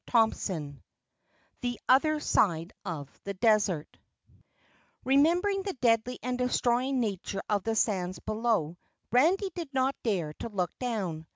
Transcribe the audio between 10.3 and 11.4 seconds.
to look down.